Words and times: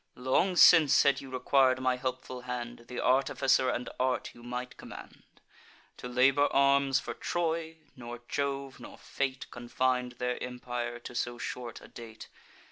Long 0.15 0.55
since, 0.55 1.03
had 1.03 1.21
you 1.21 1.29
requir'd 1.29 1.79
my 1.79 1.95
helpful 1.95 2.41
hand, 2.41 2.85
Th' 2.89 2.99
artificer 2.99 3.69
and 3.69 3.87
art 3.99 4.31
you 4.33 4.41
might 4.41 4.75
command, 4.75 5.21
To 5.97 6.07
labour 6.07 6.47
arms 6.51 6.99
for 6.99 7.13
Troy: 7.13 7.77
nor 7.95 8.21
Jove, 8.27 8.79
nor 8.79 8.97
fate, 8.97 9.45
Confin'd 9.51 10.13
their 10.13 10.41
empire 10.41 10.97
to 10.97 11.13
so 11.13 11.37
short 11.37 11.81
a 11.81 11.87
date. 11.87 12.29